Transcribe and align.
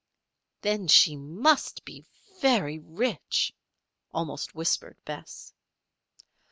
"Then 0.61 0.87
she 0.87 1.15
must 1.15 1.85
be 1.85 2.07
very 2.39 2.79
rich," 2.79 3.53
almost 4.11 4.55
whispered 4.55 4.97
Bess. 5.05 5.53